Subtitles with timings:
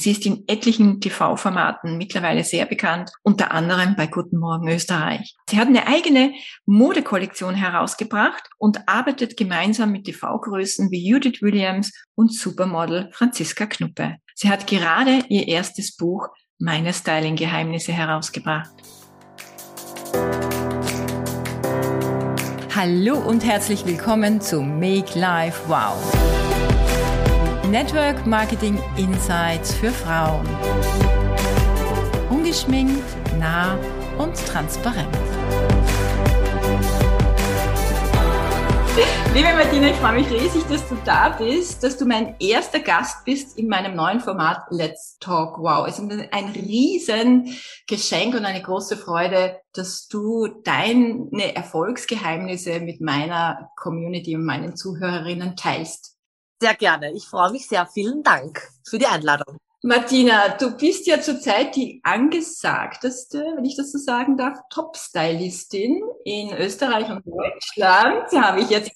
[0.00, 5.36] Sie ist in etlichen TV-Formaten mittlerweile sehr bekannt, unter anderem bei Guten Morgen Österreich.
[5.46, 6.32] Sie hat eine eigene
[6.64, 14.16] Modekollektion herausgebracht und arbeitet gemeinsam mit TV-Größen wie Judith Williams und Supermodel Franziska Knuppe.
[14.34, 16.28] Sie hat gerade ihr erstes Buch
[16.58, 18.70] Meine Styling-Geheimnisse herausgebracht.
[22.74, 26.49] Hallo und herzlich willkommen zu Make Life Wow.
[27.70, 30.44] Network Marketing Insights für Frauen.
[32.28, 33.04] Ungeschminkt,
[33.38, 33.78] nah
[34.18, 35.06] und transparent.
[39.32, 43.24] Liebe Martina, ich freue mich riesig, dass du da bist, dass du mein erster Gast
[43.24, 45.86] bist in meinem neuen Format Let's Talk Wow.
[45.86, 47.54] Es ist ein riesen
[47.86, 55.54] Geschenk und eine große Freude, dass du deine Erfolgsgeheimnisse mit meiner Community und meinen Zuhörerinnen
[55.54, 56.19] teilst.
[56.60, 57.12] Sehr gerne.
[57.12, 57.86] Ich freue mich sehr.
[57.86, 59.56] Vielen Dank für die Einladung.
[59.82, 66.52] Martina, du bist ja zurzeit die angesagteste, wenn ich das so sagen darf, Top-Stylistin in
[66.54, 68.30] Österreich und Deutschland.
[68.32, 68.90] Habe ich jetzt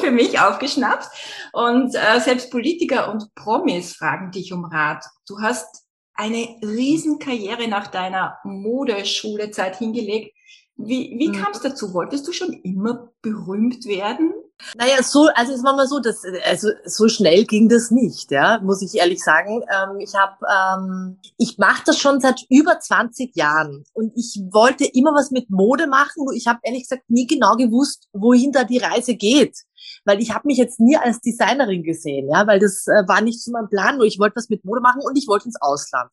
[0.00, 1.08] für mich aufgeschnappt.
[1.52, 5.04] Und äh, selbst Politiker und Promis fragen dich um Rat.
[5.26, 10.36] Du hast eine Riesenkarriere nach deiner Modeschulezeit hingelegt.
[10.76, 11.32] Wie, wie mhm.
[11.32, 11.92] kam es dazu?
[11.94, 14.32] Wolltest du schon immer berühmt werden?
[14.76, 18.58] Naja, so, also es war mal so, dass, also so schnell ging das nicht, ja,
[18.60, 19.62] muss ich ehrlich sagen.
[19.62, 24.84] Ähm, ich habe, ähm, ich mache das schon seit über 20 Jahren und ich wollte
[24.84, 26.26] immer was mit Mode machen.
[26.34, 29.56] Ich habe ehrlich gesagt nie genau gewusst, wohin da die Reise geht,
[30.04, 33.42] weil ich habe mich jetzt nie als Designerin gesehen, ja, weil das äh, war nicht
[33.42, 33.96] so mein Plan.
[33.96, 36.10] Nur ich wollte was mit Mode machen und ich wollte ins Ausland.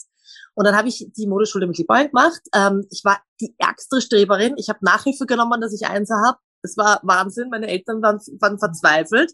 [0.53, 2.41] Und dann habe ich die Modeschule mit Liebäulen gemacht.
[2.53, 4.55] Ähm, ich war die ärgste Streberin.
[4.57, 6.38] Ich habe Nachhilfe genommen, dass ich Einser habe.
[6.66, 7.49] Es war Wahnsinn.
[7.49, 9.31] Meine Eltern waren, waren verzweifelt.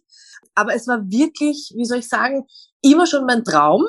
[0.54, 2.46] Aber es war wirklich, wie soll ich sagen,
[2.82, 3.88] immer schon mein Traum.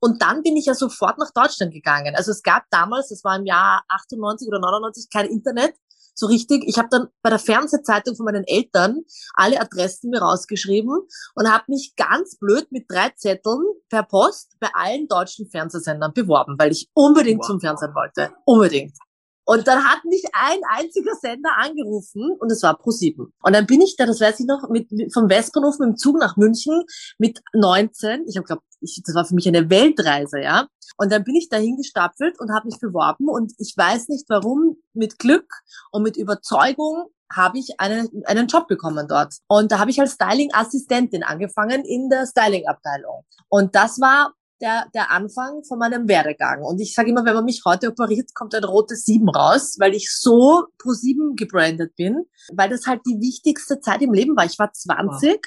[0.00, 2.14] Und dann bin ich ja sofort nach Deutschland gegangen.
[2.16, 5.74] Also es gab damals, das war im Jahr 98 oder 99, kein Internet
[6.14, 6.64] so richtig.
[6.66, 9.00] Ich habe dann bei der Fernsehzeitung von meinen Eltern
[9.34, 11.00] alle Adressen mir rausgeschrieben
[11.34, 16.56] und habe mich ganz blöd mit drei Zetteln per Post bei allen deutschen Fernsehsendern beworben,
[16.58, 17.46] weil ich unbedingt wow.
[17.46, 18.32] zum Fernsehen wollte.
[18.44, 18.96] Unbedingt.
[19.44, 23.28] Und dann hat mich ein einziger Sender angerufen und es war Pro7.
[23.42, 25.96] Und dann bin ich da, das weiß ich noch, mit, mit vom Westbahnhof mit dem
[25.96, 26.84] Zug nach München
[27.18, 28.26] mit 19.
[28.28, 30.68] Ich habe glaube, ich, das war für mich eine Weltreise, ja.
[30.96, 34.76] Und dann bin ich dahin gestapelt und habe mich beworben und ich weiß nicht warum,
[34.92, 35.50] mit Glück
[35.90, 39.34] und mit Überzeugung habe ich einen, einen Job bekommen dort.
[39.46, 43.24] Und da habe ich als Styling-Assistentin angefangen in der Styling-Abteilung.
[43.48, 46.62] Und das war der, der Anfang von meinem Werdegang.
[46.62, 49.94] Und ich sage immer, wenn man mich heute operiert, kommt ein rotes Sieben raus, weil
[49.94, 54.44] ich so pro Sieben gebrandet bin, weil das halt die wichtigste Zeit im Leben war.
[54.44, 55.38] Ich war 20 wow.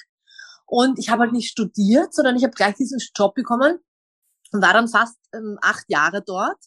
[0.65, 3.79] und ich habe halt nicht studiert, sondern ich habe gleich diesen Job bekommen
[4.51, 6.57] und war dann fast ähm, acht Jahre dort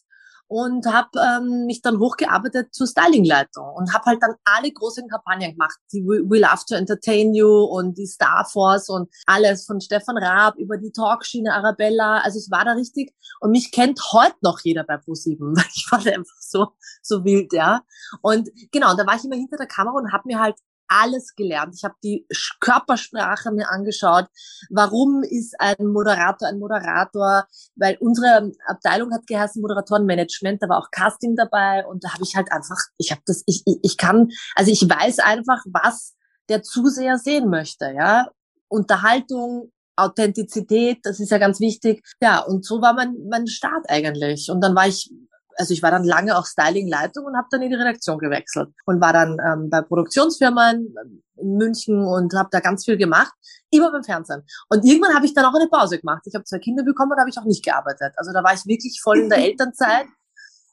[0.47, 5.51] und habe ähm, mich dann hochgearbeitet zur Stylingleitung und habe halt dann alle großen Kampagnen
[5.51, 10.17] gemacht, die We Love to Entertain You und die Star Force und alles von Stefan
[10.17, 12.19] Raab über die Talkschiene Arabella.
[12.21, 15.87] Also ich war da richtig und mich kennt heute noch jeder bei ProSieben, weil ich
[15.91, 16.67] war da einfach so
[17.01, 17.81] so wild, ja.
[18.21, 20.55] Und genau, da war ich immer hinter der Kamera und habe mir halt
[20.87, 21.75] alles gelernt.
[21.75, 22.25] Ich habe die
[22.59, 24.25] Körpersprache mir angeschaut.
[24.69, 27.45] Warum ist ein Moderator ein Moderator?
[27.75, 32.35] Weil unsere Abteilung hat geheißen Moderatorenmanagement, da war auch Casting dabei und da habe ich
[32.35, 36.15] halt einfach, ich habe das, ich, ich kann, also ich weiß einfach, was
[36.49, 38.29] der Zuseher sehen möchte, ja.
[38.69, 42.05] Unterhaltung, Authentizität, das ist ja ganz wichtig.
[42.21, 44.49] Ja, und so war mein, mein Start eigentlich.
[44.51, 45.11] Und dann war ich
[45.57, 49.01] also ich war dann lange auch Styling-Leitung und habe dann in die Redaktion gewechselt und
[49.01, 50.93] war dann ähm, bei Produktionsfirmen
[51.37, 53.33] in München und habe da ganz viel gemacht,
[53.69, 54.43] immer beim Fernsehen.
[54.69, 56.23] Und irgendwann habe ich dann auch eine Pause gemacht.
[56.25, 58.13] Ich habe zwei Kinder bekommen und habe ich auch nicht gearbeitet.
[58.17, 60.07] Also da war ich wirklich voll in der Elternzeit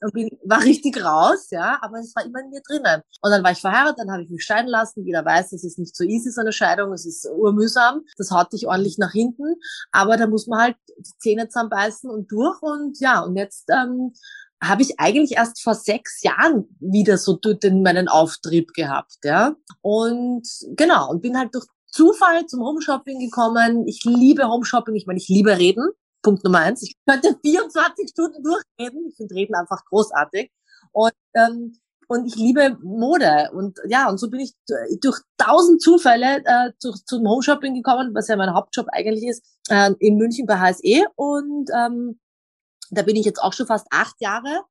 [0.01, 3.03] und bin, war richtig raus, ja, aber es war immer in mir drinnen.
[3.23, 5.05] Und dann war ich verheiratet, dann habe ich mich scheiden lassen.
[5.05, 8.03] Jeder weiß, es ist nicht so easy, so eine Scheidung, es ist urmühsam.
[8.19, 9.57] Das haut dich ordentlich nach hinten,
[9.93, 14.13] aber da muss man halt die Zähne zusammenbeißen und durch und ja, und jetzt ähm,
[14.69, 19.55] habe ich eigentlich erst vor sechs Jahren wieder so den, meinen Auftrieb gehabt, ja.
[19.83, 20.47] Und
[20.77, 23.87] genau, und bin halt durch Zufall zum Homeshopping gekommen.
[23.87, 25.89] Ich liebe Homeshopping, ich meine, ich liebe Reden.
[26.23, 26.83] Punkt Nummer eins.
[26.83, 29.07] Ich könnte 24 Stunden durchreden.
[29.09, 30.51] Ich finde Reden einfach großartig.
[30.91, 31.77] Und, ähm,
[32.09, 33.51] und ich liebe Mode.
[33.53, 34.55] Und ja, und so bin ich
[35.01, 39.93] durch tausend Zufälle äh, zu, zum Homeshopping gekommen, was ja mein Hauptjob eigentlich ist, äh,
[40.01, 41.05] in München bei HSE.
[41.15, 42.19] Und ähm,
[42.95, 44.63] da bin ich jetzt auch schon fast acht Jahre.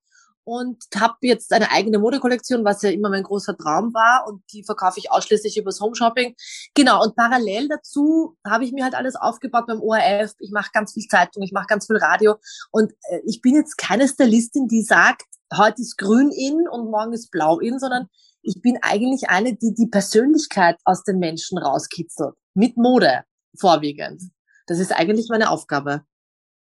[0.46, 4.64] und habe jetzt eine eigene Modekollektion, was ja immer mein großer Traum war und die
[4.64, 6.36] verkaufe ich ausschließlich übers Homeshopping.
[6.74, 10.34] Genau, und parallel dazu habe ich mir halt alles aufgebaut beim ORF.
[10.40, 12.36] Ich mache ganz viel Zeitung, ich mache ganz viel Radio
[12.72, 15.24] und äh, ich bin jetzt keine Stylistin, die sagt,
[15.56, 18.08] heute ist grün in und morgen ist blau in, sondern
[18.42, 22.34] ich bin eigentlich eine, die die Persönlichkeit aus den Menschen rauskitzelt.
[22.54, 23.24] Mit Mode
[23.58, 24.22] vorwiegend.
[24.68, 26.04] Das ist eigentlich meine Aufgabe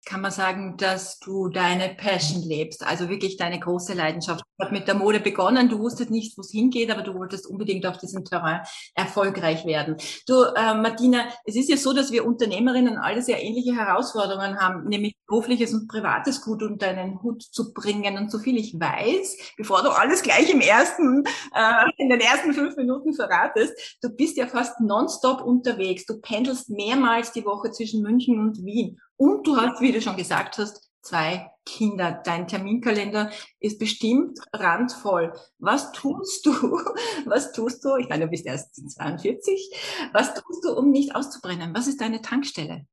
[0.05, 4.43] kann man sagen, dass du deine Passion lebst, also wirklich deine große Leidenschaft.
[4.59, 7.47] Du hast mit der Mode begonnen, du wusstest nicht, wo es hingeht, aber du wolltest
[7.47, 8.61] unbedingt auf diesem Terrain
[8.95, 9.97] erfolgreich werden.
[10.27, 14.89] Du, äh, Martina, es ist ja so, dass wir Unternehmerinnen alle sehr ähnliche Herausforderungen haben,
[14.89, 18.17] nämlich berufliches und privates Gut unter einen Hut zu bringen.
[18.17, 21.25] Und so viel ich weiß, bevor du alles gleich im ersten,
[21.55, 26.07] äh, in den ersten fünf Minuten verratest, du bist ja fast nonstop unterwegs.
[26.07, 28.99] Du pendelst mehrmals die Woche zwischen München und Wien.
[29.21, 32.23] Und du hast, wie du schon gesagt hast, zwei Kinder.
[32.25, 35.35] Dein Terminkalender ist bestimmt randvoll.
[35.59, 36.53] Was tust du?
[37.27, 37.97] Was tust du?
[37.97, 40.09] Ich meine, du bist erst 42.
[40.15, 41.75] Was tust du, um nicht auszubrennen?
[41.75, 42.87] Was ist deine Tankstelle?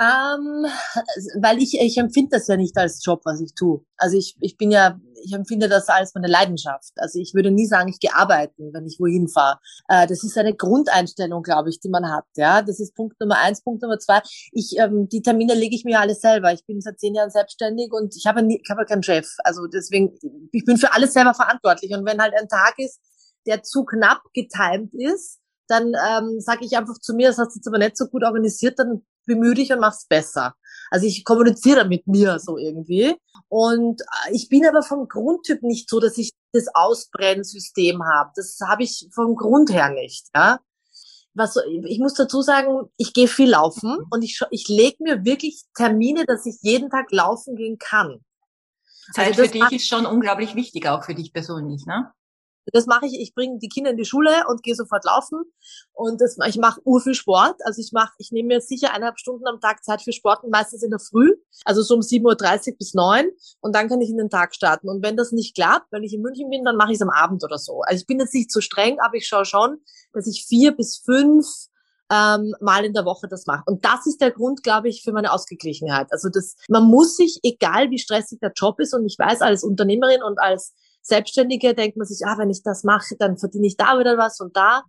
[0.00, 0.64] Ähm,
[1.42, 3.84] weil ich, ich empfinde das ja nicht als Job, was ich tue.
[3.98, 6.92] Also ich, ich bin ja, ich empfinde das als meine Leidenschaft.
[6.96, 9.58] Also ich würde nie sagen, ich gehe arbeiten, wenn ich wohin fahre.
[9.88, 12.24] Äh, das ist eine Grundeinstellung, glaube ich, die man hat.
[12.36, 13.62] Ja, das ist Punkt Nummer eins.
[13.62, 14.22] Punkt Nummer zwei.
[14.52, 16.50] Ich, ähm, die Termine lege ich mir alles selber.
[16.54, 19.28] Ich bin seit zehn Jahren selbstständig und ich habe, nie, ich habe keinen Chef.
[19.44, 20.16] Also deswegen,
[20.50, 21.92] ich bin für alles selber verantwortlich.
[21.92, 23.00] Und wenn halt ein Tag ist,
[23.46, 27.58] der zu knapp getimt ist, dann ähm, sage ich einfach zu mir, das hast du
[27.58, 30.54] jetzt aber nicht so gut organisiert, dann bemühe dich und mach's besser.
[30.90, 33.14] Also ich kommuniziere mit mir so irgendwie.
[33.48, 38.30] Und äh, ich bin aber vom Grundtyp nicht so, dass ich das Ausbrennsystem habe.
[38.34, 40.28] Das habe ich vom Grund her nicht.
[40.34, 40.58] Ja?
[41.34, 45.62] Was, ich muss dazu sagen, ich gehe viel laufen und ich, ich lege mir wirklich
[45.74, 48.20] Termine, dass ich jeden Tag laufen gehen kann.
[49.14, 52.12] Zeit also für dich ist schon unglaublich wichtig, auch für dich persönlich, ne?
[52.72, 55.42] Das mache ich, ich bringe die Kinder in die Schule und gehe sofort laufen.
[55.92, 57.56] Und das, ich mache ur viel Sport.
[57.64, 60.82] Also ich mache, ich nehme mir sicher eineinhalb Stunden am Tag Zeit für Sport, meistens
[60.82, 61.34] in der Früh,
[61.64, 63.28] also so um 7.30 Uhr bis 9
[63.60, 64.88] und dann kann ich in den Tag starten.
[64.88, 67.10] Und wenn das nicht klappt, wenn ich in München bin, dann mache ich es am
[67.10, 67.82] Abend oder so.
[67.82, 69.78] Also ich bin jetzt nicht so streng, aber ich schaue schon,
[70.12, 71.46] dass ich vier bis fünf
[72.10, 73.62] ähm, mal in der Woche das mache.
[73.66, 76.08] Und das ist der Grund, glaube ich, für meine Ausgeglichenheit.
[76.10, 79.62] Also das, man muss sich, egal wie stressig der Job ist, und ich weiß, als
[79.62, 83.76] Unternehmerin und als Selbstständige denkt man sich, ah, wenn ich das mache, dann verdiene ich
[83.76, 84.82] da wieder was und da.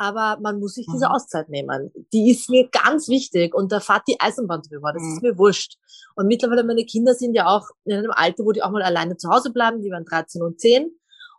[0.00, 1.12] Aber man muss sich diese mhm.
[1.12, 1.90] Auszeit nehmen.
[2.12, 4.92] Die ist mir ganz wichtig und da fährt die Eisenbahn drüber.
[4.92, 5.12] Das mhm.
[5.14, 5.76] ist mir wurscht.
[6.14, 9.16] Und mittlerweile meine Kinder sind ja auch in einem Alter, wo die auch mal alleine
[9.16, 9.82] zu Hause bleiben.
[9.82, 10.92] Die waren 13 und 10.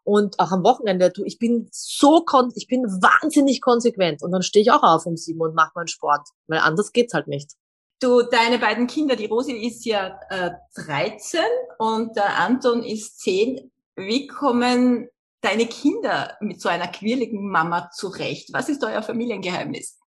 [0.04, 4.24] Und auch am Wochenende, du, ich bin so kon ich bin wahnsinnig konsequent.
[4.24, 6.28] Und dann stehe ich auch auf um sieben und mache meinen Sport.
[6.48, 7.54] Weil anders geht's halt nicht.
[8.02, 11.42] Du, deine beiden Kinder, die Rosi ist ja äh, 13
[11.80, 13.72] und der Anton ist 10.
[13.96, 15.10] Wie kommen
[15.42, 18.50] deine Kinder mit so einer quirligen Mama zurecht?
[18.54, 19.98] Was ist euer Familiengeheimnis?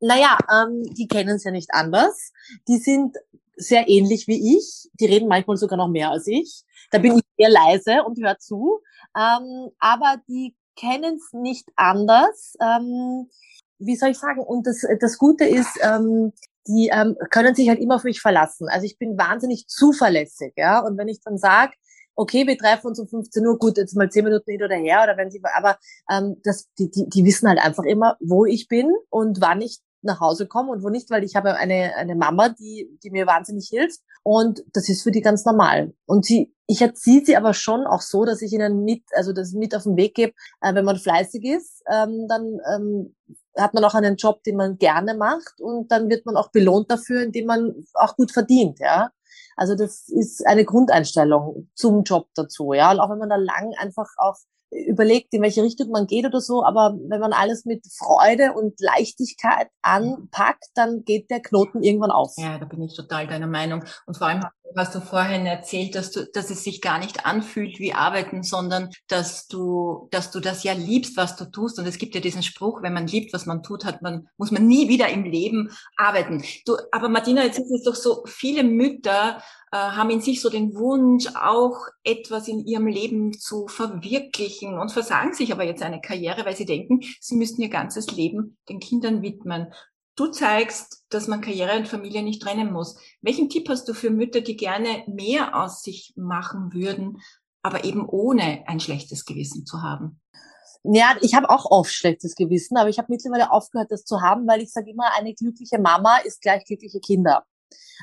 [0.00, 2.32] Naja, ähm, die kennen es ja nicht anders.
[2.68, 3.16] Die sind
[3.56, 4.90] sehr ähnlich wie ich.
[4.94, 6.64] Die reden manchmal sogar noch mehr als ich.
[6.90, 8.80] Da bin ich eher leise und höre zu.
[9.16, 12.56] Ähm, aber die kennen es nicht anders.
[12.60, 13.30] Ähm,
[13.78, 14.40] wie soll ich sagen?
[14.40, 16.32] Und das, das Gute ist, ähm,
[16.66, 18.68] die ähm, können sich halt immer auf mich verlassen.
[18.68, 20.80] Also ich bin wahnsinnig zuverlässig, ja.
[20.80, 21.72] Und wenn ich dann sage,
[22.16, 25.02] okay, wir treffen uns um 15 Uhr, gut, jetzt mal 10 Minuten hin oder her,
[25.02, 25.78] oder wenn sie, aber
[26.10, 29.80] ähm, das, die, die, die wissen halt einfach immer, wo ich bin und wann ich
[30.04, 33.26] nach Hause komme und wo nicht, weil ich habe eine, eine Mama, die, die mir
[33.26, 35.94] wahnsinnig hilft und das ist für die ganz normal.
[36.06, 39.52] Und sie, ich erziehe sie aber schon auch so, dass ich ihnen mit, also das
[39.52, 43.14] mit auf den Weg gebe, äh, wenn man fleißig ist, ähm, dann ähm,
[43.56, 46.90] hat man auch einen Job, den man gerne macht und dann wird man auch belohnt
[46.90, 49.10] dafür, indem man auch gut verdient, ja.
[49.56, 52.90] Also das ist eine Grundeinstellung zum Job dazu, ja.
[52.92, 54.36] Und auch wenn man da lang einfach auch
[54.70, 58.80] überlegt, in welche Richtung man geht oder so, aber wenn man alles mit Freude und
[58.80, 62.32] Leichtigkeit anpackt, dann geht der Knoten irgendwann auf.
[62.36, 63.84] Ja, da bin ich total deiner Meinung.
[64.06, 64.44] Und vor allem
[64.76, 68.90] hast du vorhin erzählt, dass du, dass es sich gar nicht anfühlt wie Arbeiten, sondern
[69.08, 71.78] dass du, dass du das ja liebst, was du tust.
[71.78, 74.50] Und es gibt ja diesen Spruch, wenn man liebt, was man tut, hat man, muss
[74.50, 76.42] man nie wieder im Leben arbeiten.
[76.66, 80.50] Du, aber Martina, jetzt sind es doch so viele Mütter, äh, haben in sich so
[80.50, 86.00] den Wunsch, auch etwas in ihrem Leben zu verwirklichen und versagen sich aber jetzt eine
[86.00, 89.72] Karriere, weil sie denken, sie müssten ihr ganzes Leben den Kindern widmen.
[90.16, 92.96] Du zeigst, dass man Karriere und Familie nicht trennen muss.
[93.20, 97.20] Welchen Tipp hast du für Mütter, die gerne mehr aus sich machen würden,
[97.62, 100.20] aber eben ohne ein schlechtes Gewissen zu haben?
[100.84, 104.46] Ja, ich habe auch oft schlechtes Gewissen, aber ich habe mittlerweile aufgehört, das zu haben,
[104.46, 107.44] weil ich sage immer, eine glückliche Mama ist gleich glückliche Kinder.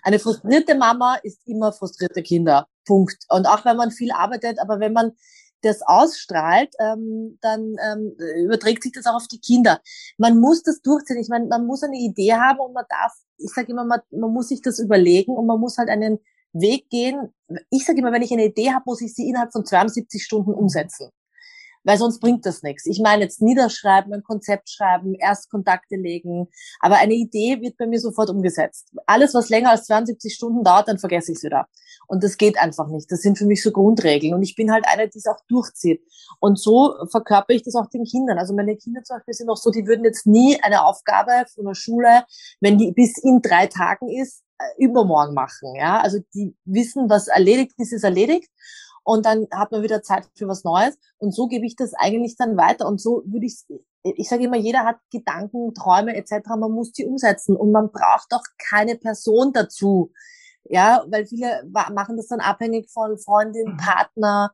[0.04, 2.68] Eine frustrierte Mama ist immer frustrierte Kinder.
[2.86, 3.24] Punkt.
[3.30, 5.12] Und auch wenn man viel arbeitet, aber wenn man
[5.62, 9.80] das ausstrahlt, ähm, dann ähm, überträgt sich das auch auf die Kinder.
[10.18, 11.18] Man muss das durchziehen.
[11.18, 14.32] Ich meine, man muss eine Idee haben und man darf, ich sage immer, man, man
[14.32, 16.20] muss sich das überlegen und man muss halt einen
[16.54, 17.34] Weg gehen.
[17.70, 20.54] Ich sage immer, wenn ich eine Idee habe, muss ich sie innerhalb von 72 Stunden
[20.54, 21.12] umsetzen
[21.84, 22.86] weil sonst bringt das nichts.
[22.86, 26.48] Ich meine jetzt niederschreiben, ein Konzept schreiben, erst Kontakte legen,
[26.80, 28.92] aber eine Idee wird bei mir sofort umgesetzt.
[29.06, 31.68] Alles, was länger als 72 Stunden dauert, dann vergesse ich es wieder.
[32.08, 33.12] Und das geht einfach nicht.
[33.12, 34.34] Das sind für mich so Grundregeln.
[34.34, 36.02] Und ich bin halt eine, die es auch durchzieht.
[36.40, 38.38] Und so verkörper ich das auch den Kindern.
[38.38, 41.66] Also meine Kinder zum Beispiel sind auch so, die würden jetzt nie eine Aufgabe von
[41.66, 42.24] der Schule,
[42.60, 45.76] wenn die bis in drei Tagen ist, äh, übermorgen machen.
[45.76, 48.50] Ja, also die wissen, was erledigt ist, ist erledigt
[49.04, 52.36] und dann hat man wieder Zeit für was Neues und so gebe ich das eigentlich
[52.38, 53.66] dann weiter und so würde ich
[54.04, 56.50] ich sage immer, jeder hat Gedanken, Träume etc.
[56.58, 60.12] Man muss die umsetzen und man braucht auch keine Person dazu,
[60.64, 63.78] ja, weil viele machen das dann abhängig von Freundin, mhm.
[63.78, 64.52] Partner,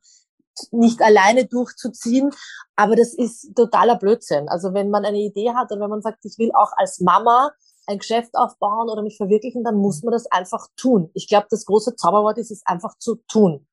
[0.72, 2.30] nicht alleine durchzuziehen,
[2.74, 4.48] aber das ist totaler Blödsinn.
[4.48, 7.52] Also wenn man eine Idee hat und wenn man sagt, ich will auch als Mama
[7.86, 11.10] ein Geschäft aufbauen oder mich verwirklichen, dann muss man das einfach tun.
[11.14, 13.67] Ich glaube, das große Zauberwort ist es einfach zu tun.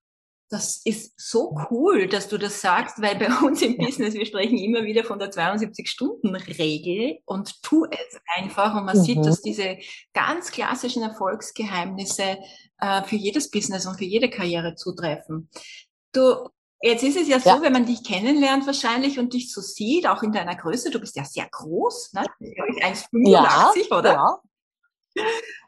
[0.50, 4.58] Das ist so cool, dass du das sagst, weil bei uns im Business, wir sprechen
[4.58, 8.76] immer wieder von der 72-Stunden-Regel und tu es einfach.
[8.76, 9.04] Und man mhm.
[9.04, 9.78] sieht, dass diese
[10.14, 12.38] ganz klassischen Erfolgsgeheimnisse
[12.80, 15.50] äh, für jedes Business und für jede Karriere zutreffen.
[16.14, 16.50] Du,
[16.82, 17.62] jetzt ist es ja so, ja.
[17.62, 21.16] wenn man dich kennenlernt wahrscheinlich und dich so sieht, auch in deiner Größe, du bist
[21.16, 22.26] ja sehr groß, ne?
[22.40, 24.14] 1,85, ja, oder?
[24.14, 24.40] Ja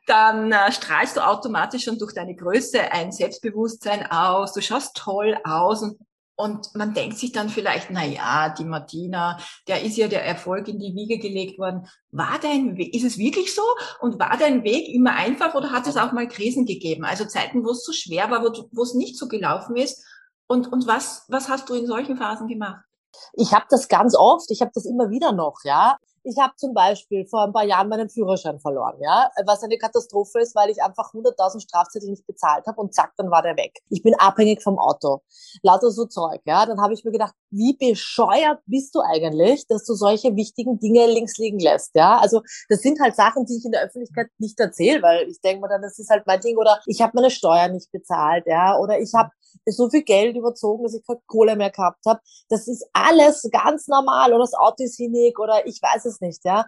[0.07, 5.37] dann äh, strahlst du automatisch schon durch deine Größe ein Selbstbewusstsein aus, du schaust toll
[5.43, 5.97] aus und
[6.39, 10.67] und man denkt sich dann vielleicht, na ja, die Martina, der ist ja der Erfolg
[10.67, 11.87] in die Wiege gelegt worden.
[12.11, 13.63] War dein Weg, ist es wirklich so?
[14.01, 17.05] Und war dein Weg immer einfach oder hat es auch mal Krisen gegeben?
[17.05, 20.05] Also Zeiten, wo es so schwer war, wo, wo es nicht so gelaufen ist?
[20.45, 22.85] Und, und was, was hast du in solchen Phasen gemacht?
[23.33, 25.97] Ich habe das ganz oft, ich habe das immer wieder noch, ja.
[26.29, 30.41] Ich habe zum Beispiel vor ein paar Jahren meinen Führerschein verloren, ja, was eine Katastrophe
[30.41, 33.79] ist, weil ich einfach 100.000 Strafzettel nicht bezahlt habe und zack, dann war der weg.
[33.89, 35.22] Ich bin abhängig vom Auto.
[35.63, 36.65] Lauter so Zeug, ja.
[36.65, 41.07] Dann habe ich mir gedacht, wie bescheuert bist du eigentlich, dass du solche wichtigen Dinge
[41.07, 42.17] links liegen lässt, ja?
[42.17, 45.62] Also das sind halt Sachen, die ich in der Öffentlichkeit nicht erzähle, weil ich denke
[45.62, 48.77] mir dann, das ist halt mein Ding oder ich habe meine Steuern nicht bezahlt, ja,
[48.77, 49.29] oder ich habe
[49.65, 52.19] so viel Geld überzogen, dass ich keine Kohle mehr gehabt habe.
[52.49, 56.43] Das ist alles ganz normal oder das Auto ist hinig oder ich weiß es nicht,
[56.45, 56.65] ja.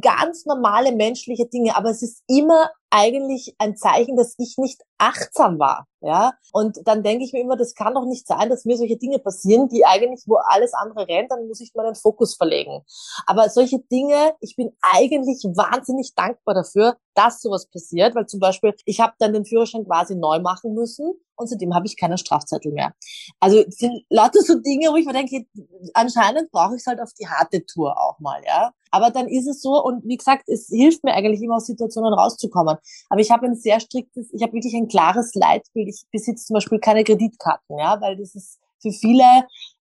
[0.00, 5.58] Ganz normale menschliche Dinge, aber es ist immer eigentlich ein Zeichen, dass ich nicht achtsam
[5.58, 5.86] war.
[6.00, 8.98] Ja, und dann denke ich mir immer, das kann doch nicht sein, dass mir solche
[8.98, 12.82] Dinge passieren, die eigentlich, wo alles andere rennt, dann muss ich meinen Fokus verlegen.
[13.26, 18.74] Aber solche Dinge, ich bin eigentlich wahnsinnig dankbar dafür, dass sowas passiert, weil zum Beispiel,
[18.84, 22.72] ich habe dann den Führerschein quasi neu machen müssen und seitdem habe ich keinen Strafzettel
[22.72, 22.92] mehr.
[23.40, 25.46] Also sind lauter so Dinge, wo ich mir denke,
[25.94, 28.72] anscheinend brauche ich es halt auf die harte Tour auch mal, ja.
[28.90, 32.14] Aber dann ist es so und wie gesagt, es hilft mir eigentlich immer aus Situationen
[32.14, 32.76] rauszukommen.
[33.08, 35.88] Aber ich habe ein sehr striktes, ich habe wirklich ein klares Leitbild.
[35.88, 39.24] Ich besitze zum Beispiel keine Kreditkarten, ja, weil das ist für viele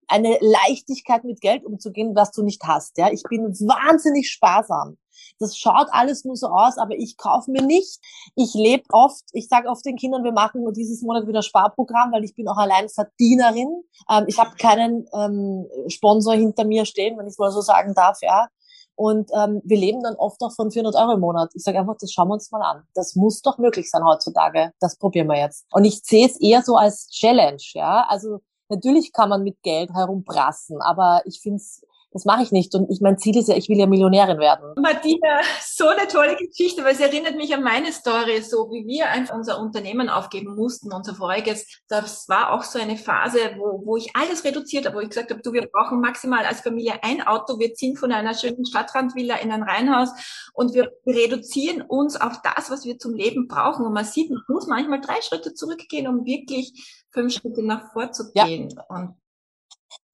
[0.07, 2.97] eine Leichtigkeit mit Geld umzugehen, was du nicht hast.
[2.97, 4.97] Ja, ich bin wahnsinnig sparsam.
[5.39, 7.99] Das schaut alles nur so aus, aber ich kaufe mir nicht.
[8.35, 12.11] Ich lebe oft, ich sage oft den Kindern, wir machen nur dieses Monat wieder Sparprogramm,
[12.11, 13.83] weil ich bin auch allein Verdienerin.
[14.09, 18.19] Ähm, ich habe keinen ähm, Sponsor hinter mir stehen, wenn ich mal so sagen darf,
[18.21, 18.47] ja.
[18.95, 21.51] Und ähm, wir leben dann oft auch von 400 Euro im Monat.
[21.55, 22.83] Ich sage einfach, das schauen wir uns mal an.
[22.93, 24.71] Das muss doch möglich sein heutzutage.
[24.79, 25.65] Das probieren wir jetzt.
[25.71, 28.05] Und ich sehe es eher so als Challenge, ja.
[28.07, 31.81] Also natürlich kann man mit Geld herumprassen, aber ich finde es
[32.13, 32.73] das mache ich nicht.
[32.75, 34.73] Und ich mein Ziel ist ja, ich will ja Millionärin werden.
[34.79, 39.09] Martina, so eine tolle Geschichte, weil es erinnert mich an meine Story, so wie wir
[39.09, 41.81] einfach unser Unternehmen aufgeben mussten, unser voriges.
[41.87, 45.31] Das war auch so eine Phase, wo, wo ich alles reduziert habe, wo ich gesagt
[45.31, 49.37] habe, du, wir brauchen maximal als Familie ein Auto, wir ziehen von einer schönen Stadtrandvilla
[49.37, 50.09] in ein Reihenhaus
[50.53, 53.85] und wir reduzieren uns auf das, was wir zum Leben brauchen.
[53.85, 58.69] Und man sieht, man muss manchmal drei Schritte zurückgehen, um wirklich fünf Schritte nach vorzugehen.
[58.69, 58.83] Ja.
[58.89, 59.15] Und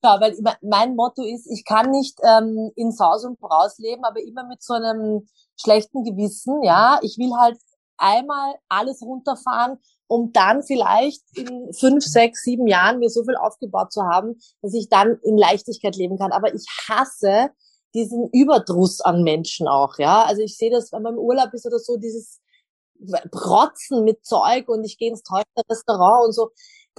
[0.03, 4.21] ja, weil mein Motto ist, ich kann nicht ähm, in Saus und Braus leben, aber
[4.21, 5.27] immer mit so einem
[5.59, 6.99] schlechten Gewissen, ja.
[7.01, 7.57] Ich will halt
[7.97, 9.77] einmal alles runterfahren,
[10.07, 14.73] um dann vielleicht in fünf, sechs, sieben Jahren mir so viel aufgebaut zu haben, dass
[14.73, 16.31] ich dann in Leichtigkeit leben kann.
[16.31, 17.49] Aber ich hasse
[17.93, 20.23] diesen Überdruss an Menschen auch, ja.
[20.23, 22.39] Also ich sehe das, wenn man im Urlaub ist oder so, dieses
[23.31, 26.49] Protzen mit Zeug und ich gehe ins teure Restaurant und so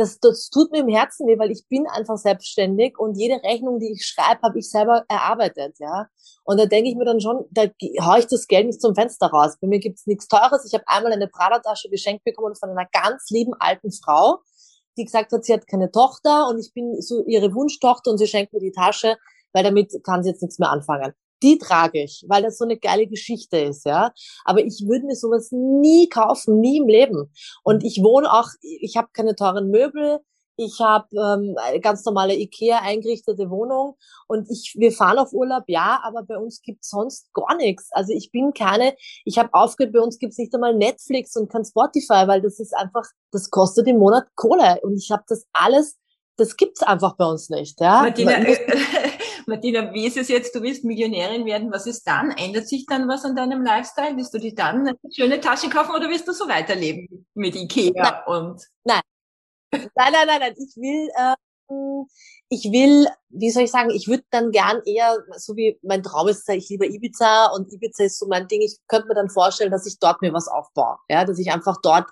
[0.01, 3.79] das, das tut mir im Herzen weh, weil ich bin einfach selbstständig und jede Rechnung,
[3.79, 6.07] die ich schreibe, habe ich selber erarbeitet, ja.
[6.45, 7.65] Und da denke ich mir dann schon, da
[8.01, 9.59] haue ich das Geld nicht zum Fenster raus.
[9.61, 10.65] Bei mir gibt's nichts Teures.
[10.65, 14.39] Ich habe einmal eine Prada-Tasche geschenkt bekommen von einer ganz lieben alten Frau,
[14.97, 18.27] die gesagt hat, sie hat keine Tochter und ich bin so ihre Wunschtochter und sie
[18.27, 19.17] schenkt mir die Tasche,
[19.53, 22.79] weil damit kann sie jetzt nichts mehr anfangen die trage ich, weil das so eine
[22.79, 24.13] geile Geschichte ist, ja.
[24.45, 27.33] Aber ich würde mir sowas nie kaufen, nie im Leben.
[27.63, 30.21] Und ich wohne auch, ich habe keine teuren Möbel,
[30.63, 33.97] ich habe ähm, eine ganz normale Ikea eingerichtete Wohnung
[34.29, 37.89] und ich, wir fahren auf Urlaub, ja, aber bei uns gibt's sonst gar nichts.
[37.93, 38.95] Also ich bin keine,
[39.25, 42.77] ich habe aufgehört, bei uns gibt's nicht einmal Netflix und kein Spotify, weil das ist
[42.77, 45.99] einfach, das kostet im Monat Kohle und ich habe das alles,
[46.37, 47.81] das gibt's einfach bei uns nicht.
[47.81, 48.03] Ja?
[48.03, 48.33] Martina,
[49.51, 50.55] Martina, wie ist es jetzt?
[50.55, 51.73] Du willst Millionärin werden.
[51.73, 52.31] Was ist dann?
[52.31, 54.17] Ändert sich dann was an deinem Lifestyle?
[54.17, 57.93] Willst du dir dann eine schöne Tasche kaufen oder willst du so weiterleben mit Ikea
[57.95, 58.15] nein.
[58.27, 58.63] und?
[58.85, 59.01] Nein.
[59.73, 60.55] Nein, nein, nein, nein.
[60.57, 62.07] Ich will, ähm,
[62.49, 66.29] ich will, wie soll ich sagen, ich würde dann gern eher, so wie mein Traum
[66.29, 68.61] ist, ich liebe Ibiza und Ibiza ist so mein Ding.
[68.63, 70.97] Ich könnte mir dann vorstellen, dass ich dort mir was aufbaue.
[71.09, 72.09] Ja, dass ich einfach dort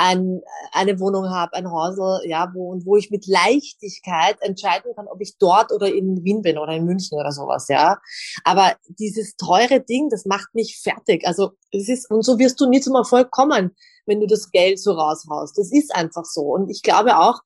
[0.00, 0.40] ein,
[0.72, 5.20] eine Wohnung habe, ein Hausl, ja, wo, und wo ich mit Leichtigkeit entscheiden kann, ob
[5.20, 7.98] ich dort oder in Wien bin oder in München oder sowas, ja.
[8.44, 11.26] Aber dieses teure Ding, das macht mich fertig.
[11.26, 13.76] Also, es ist, und so wirst du nie zum Erfolg kommen,
[14.06, 15.58] wenn du das Geld so raushaust.
[15.58, 16.42] Das ist einfach so.
[16.42, 17.40] Und ich glaube auch,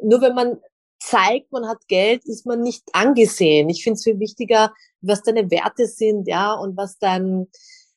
[0.00, 0.58] nur wenn man
[0.98, 3.68] zeigt, man hat Geld, ist man nicht angesehen.
[3.70, 7.46] Ich finde es viel wichtiger, was deine Werte sind, ja, und was dein,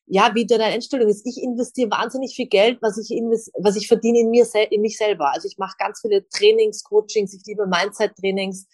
[0.05, 1.25] ja, wie deine Einstellung ist.
[1.25, 3.09] Ich investiere wahnsinnig viel Geld, was ich
[3.57, 5.31] was ich verdiene in mir, in mich selber.
[5.33, 8.67] Also ich mache ganz viele Trainings, Coachings, ich liebe Mindset-Trainings.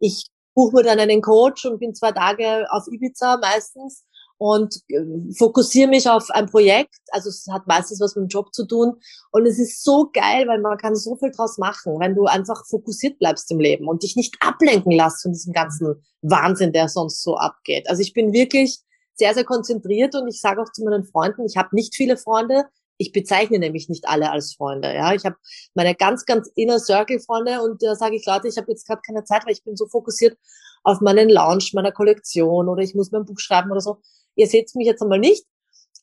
[0.00, 4.04] Ich buche mir dann einen Coach und bin zwei Tage auf Ibiza meistens
[4.38, 5.04] und äh,
[5.38, 6.98] fokussiere mich auf ein Projekt.
[7.12, 8.94] Also es hat meistens was mit dem Job zu tun.
[9.30, 12.66] Und es ist so geil, weil man kann so viel draus machen, wenn du einfach
[12.66, 17.22] fokussiert bleibst im Leben und dich nicht ablenken lässt von diesem ganzen Wahnsinn, der sonst
[17.22, 17.88] so abgeht.
[17.88, 18.80] Also ich bin wirklich
[19.14, 22.64] sehr, sehr konzentriert und ich sage auch zu meinen Freunden, ich habe nicht viele Freunde.
[22.98, 24.94] Ich bezeichne nämlich nicht alle als Freunde.
[24.94, 25.36] Ja, ich habe
[25.74, 29.02] meine ganz, ganz inner Circle Freunde und da sage ich Leute, ich habe jetzt gerade
[29.04, 30.38] keine Zeit, weil ich bin so fokussiert
[30.84, 33.98] auf meinen Launch meiner Kollektion oder ich muss mein Buch schreiben oder so.
[34.36, 35.44] Ihr seht mich jetzt einmal nicht,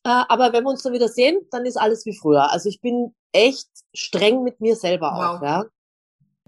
[0.04, 2.52] äh, aber wenn wir uns dann wieder sehen, dann ist alles wie früher.
[2.52, 5.38] Also ich bin echt streng mit mir selber wow.
[5.38, 5.44] auch.
[5.44, 5.66] Ja.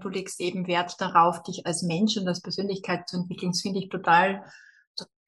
[0.00, 3.52] Du legst eben Wert darauf, dich als Mensch und als Persönlichkeit zu entwickeln.
[3.52, 4.44] Das finde ich total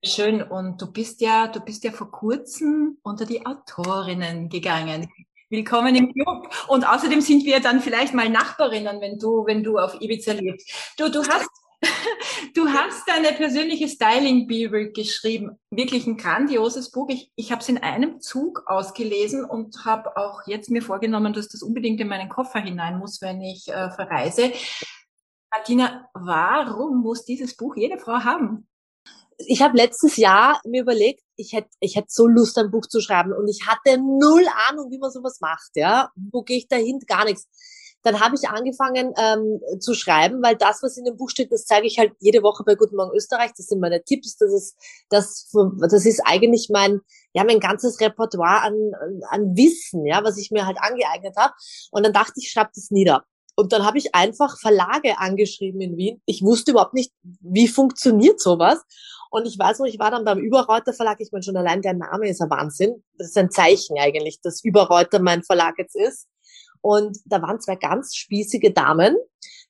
[0.07, 0.43] Schön.
[0.43, 5.09] Und du bist ja, du bist ja vor kurzem unter die Autorinnen gegangen.
[5.49, 6.51] Willkommen im Club.
[6.69, 10.95] Und außerdem sind wir dann vielleicht mal Nachbarinnen, wenn du, wenn du auf Ibiza lebst.
[10.99, 11.49] Du, du hast,
[12.55, 15.59] du hast deine persönliche Styling-Bibel geschrieben.
[15.71, 17.09] Wirklich ein grandioses Buch.
[17.09, 21.49] Ich, ich habe es in einem Zug ausgelesen und habe auch jetzt mir vorgenommen, dass
[21.49, 24.53] das unbedingt in meinen Koffer hinein muss, wenn ich äh, verreise.
[25.51, 28.67] Martina, warum muss dieses Buch jede Frau haben?
[29.38, 33.01] Ich habe letztes Jahr mir überlegt, ich hätte ich hätte so Lust, ein Buch zu
[33.01, 35.70] schreiben und ich hatte null Ahnung, wie man sowas macht.
[35.75, 37.01] Ja, wo gehe ich dahin?
[37.01, 37.49] Gar nichts.
[38.03, 41.64] Dann habe ich angefangen ähm, zu schreiben, weil das, was in dem Buch steht, das
[41.64, 43.53] zeige ich halt jede Woche bei Guten Morgen Österreich.
[43.57, 44.37] Das sind meine Tipps.
[44.37, 44.77] Das ist
[45.09, 45.51] das,
[45.88, 47.01] das ist eigentlich mein
[47.33, 48.75] ja mein ganzes Repertoire an,
[49.31, 51.55] an Wissen, ja, was ich mir halt angeeignet habe.
[51.90, 53.25] Und dann dachte ich, schreibe das nieder.
[53.57, 56.20] Und dann habe ich einfach Verlage angeschrieben in Wien.
[56.27, 58.83] Ich wusste überhaupt nicht, wie funktioniert sowas.
[59.35, 61.16] Und ich weiß noch, ich war dann beim Überreuter Verlag.
[61.18, 63.03] Ich meine, schon allein der Name ist ein Wahnsinn.
[63.18, 66.29] Das ist ein Zeichen eigentlich, dass Überreuter mein Verlag jetzt ist.
[66.83, 69.16] Und da waren zwei ganz spießige Damen,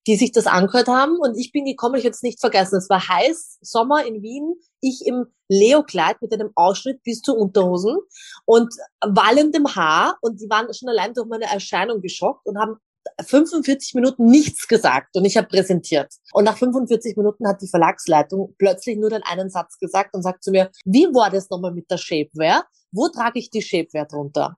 [0.07, 1.16] die sich das angehört haben.
[1.18, 2.77] Und ich bin gekommen, ich jetzt nicht vergessen.
[2.77, 4.53] Es war heiß, Sommer in Wien.
[4.83, 7.96] Ich im Leo-Kleid mit einem Ausschnitt bis zu Unterhosen
[8.44, 10.18] und wallendem Haar.
[10.20, 12.77] Und die waren schon allein durch meine Erscheinung geschockt und haben
[13.20, 16.12] 45 Minuten nichts gesagt und ich habe präsentiert.
[16.32, 20.42] Und nach 45 Minuten hat die Verlagsleitung plötzlich nur den einen Satz gesagt und sagt
[20.42, 22.64] zu mir, wie war das nochmal mit der Shapewear?
[22.92, 24.56] Wo trage ich die Shapewear drunter?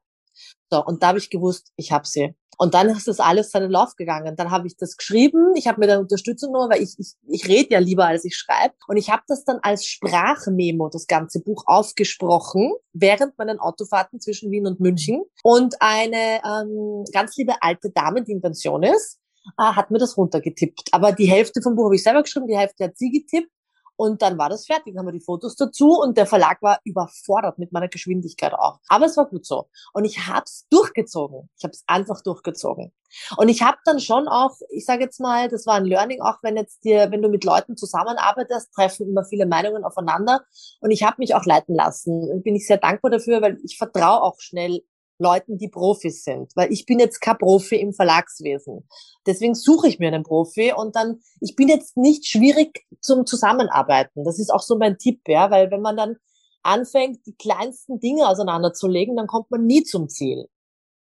[0.70, 2.34] So, und da habe ich gewusst, ich habe sie.
[2.58, 4.34] Und dann ist das alles seinen Lauf gegangen.
[4.36, 7.48] Dann habe ich das geschrieben, ich habe mir dann Unterstützung genommen, weil ich, ich, ich
[7.48, 8.74] rede ja lieber, als ich schreibe.
[8.88, 14.50] Und ich habe das dann als Sprachmemo, das ganze Buch, aufgesprochen, während meinen Autofahrten zwischen
[14.50, 15.22] Wien und München.
[15.42, 19.18] Und eine ähm, ganz liebe alte Dame, die in Pension ist,
[19.58, 20.88] äh, hat mir das runtergetippt.
[20.92, 23.50] Aber die Hälfte vom Buch habe ich selber geschrieben, die Hälfte hat sie getippt.
[23.96, 26.80] Und dann war das fertig, dann haben wir die Fotos dazu und der Verlag war
[26.84, 28.78] überfordert mit meiner Geschwindigkeit auch.
[28.88, 29.68] Aber es war gut so.
[29.92, 31.48] Und ich habe es durchgezogen.
[31.56, 32.92] Ich habe es einfach durchgezogen.
[33.36, 36.38] Und ich habe dann schon auch, ich sage jetzt mal, das war ein Learning, auch
[36.42, 40.44] wenn jetzt dir, wenn du mit Leuten zusammenarbeitest, treffen immer viele Meinungen aufeinander.
[40.80, 42.30] Und ich habe mich auch leiten lassen.
[42.30, 44.82] Und bin ich sehr dankbar dafür, weil ich vertraue auch schnell
[45.18, 48.88] Leuten, die Profis sind, weil ich bin jetzt kein Profi im Verlagswesen.
[49.26, 54.24] Deswegen suche ich mir einen Profi und dann, ich bin jetzt nicht schwierig zum Zusammenarbeiten.
[54.24, 56.16] Das ist auch so mein Tipp, ja, weil wenn man dann
[56.62, 60.48] anfängt, die kleinsten Dinge auseinanderzulegen, dann kommt man nie zum Ziel.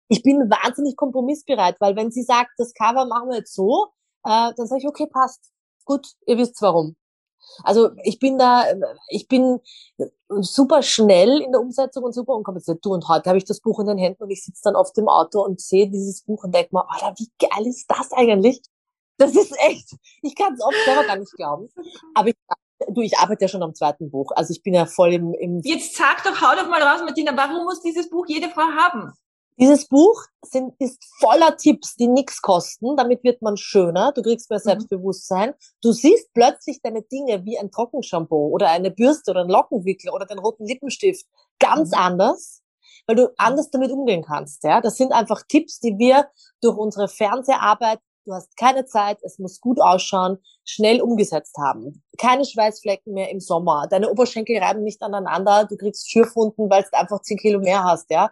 [0.08, 3.86] Ich bin wahnsinnig kompromissbereit, weil wenn sie sagt, das Cover machen wir jetzt so,
[4.24, 5.50] äh, dann sage ich, okay, passt.
[5.84, 6.96] Gut, ihr wisst warum.
[7.62, 8.64] Also ich bin da,
[9.08, 9.60] ich bin
[10.28, 12.84] super schnell in der Umsetzung und super unkompliziert.
[12.84, 14.96] Du und heute habe ich das Buch in den Händen und ich sitze dann oft
[14.98, 18.60] im Auto und sehe dieses Buch und denke mir, Alter, wie geil ist das eigentlich?
[19.16, 21.68] Das ist echt, ich kann es oft selber gar nicht glauben.
[22.14, 22.34] Aber ich,
[22.88, 24.32] du, ich arbeite ja schon am zweiten Buch.
[24.34, 27.36] Also ich bin ja voll im, im Jetzt sag doch, hau doch mal raus, Martina,
[27.36, 29.12] warum muss dieses Buch jede Frau haben?
[29.56, 32.96] Dieses Buch sind, ist voller Tipps, die nichts kosten.
[32.96, 34.12] Damit wird man schöner.
[34.12, 34.64] Du kriegst mehr mhm.
[34.64, 35.54] Selbstbewusstsein.
[35.80, 40.26] Du siehst plötzlich deine Dinge wie ein Trockenshampoo oder eine Bürste oder ein Lockenwickler oder
[40.26, 41.26] den roten Lippenstift
[41.60, 41.98] ganz mhm.
[41.98, 42.62] anders,
[43.06, 44.64] weil du anders damit umgehen kannst.
[44.64, 46.28] Ja, das sind einfach Tipps, die wir
[46.60, 52.02] durch unsere Fernseharbeit du hast keine Zeit, es muss gut ausschauen, schnell umgesetzt haben.
[52.18, 53.86] Keine Schweißflecken mehr im Sommer.
[53.90, 58.10] Deine Oberschenkel reiben nicht aneinander, du kriegst Schürfwunden, weil du einfach 10 Kilo mehr hast,
[58.10, 58.30] ja.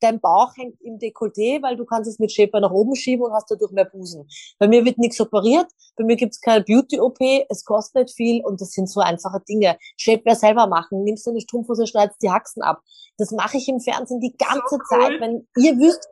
[0.00, 3.32] Dein Bauch hängt im Dekolleté, weil du kannst es mit Shaper nach oben schieben und
[3.32, 4.28] hast dadurch mehr Busen.
[4.58, 8.60] Bei mir wird nichts operiert, bei mir gibt's keine Beauty-OP, es kostet nicht viel und
[8.60, 9.76] das sind so einfache Dinge.
[9.96, 12.82] Shapewear selber machen, nimmst du eine Strumpfhose, schneidest die Haxen ab.
[13.18, 15.00] Das mache ich im Fernsehen die ganze so cool.
[15.00, 16.08] Zeit, wenn ihr wüsst,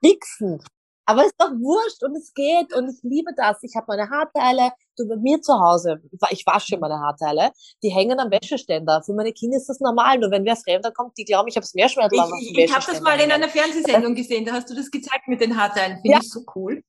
[0.00, 0.62] wichsen.
[1.06, 3.62] Aber es ist doch wurscht und es geht und ich liebe das.
[3.62, 7.50] Ich habe meine Haarteile, du bei mir zu Hause, ich wasche meine Haarteile,
[7.82, 9.02] die hängen am Wäscheständer.
[9.04, 10.18] Für meine Kinder ist das normal.
[10.18, 12.84] Nur wenn wer Fremder kommt, die glauben, ich habe es Meerschweintel Ich, ich, ich habe
[12.86, 15.98] das mal in einer Fernsehsendung gesehen, da hast du das gezeigt mit den Haarteilen.
[16.00, 16.18] Finde ja.
[16.22, 16.82] ich so cool.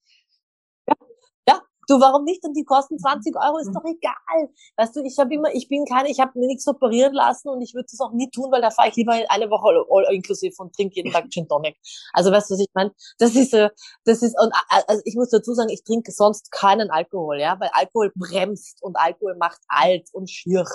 [1.88, 2.44] Du, warum nicht?
[2.44, 4.50] Und die kosten 20 Euro, ist doch egal.
[4.78, 7.62] Weißt du, ich habe immer, ich bin keine, ich habe mir nichts operieren lassen und
[7.62, 10.14] ich würde das auch nie tun, weil da fahre ich lieber eine Woche all, all
[10.14, 11.78] inklusiv und trinke jeden Tag Gin Tonic.
[12.14, 12.92] Also weißt du, was ich meine?
[13.20, 13.70] Das ist, äh,
[14.06, 14.52] das ist, und
[14.88, 18.98] also ich muss dazu sagen, ich trinke sonst keinen Alkohol, ja, weil Alkohol bremst und
[18.98, 20.66] Alkohol macht alt und schier.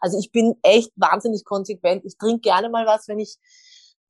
[0.00, 2.04] Also ich bin echt wahnsinnig konsequent.
[2.04, 3.38] Ich trinke gerne mal was, wenn ich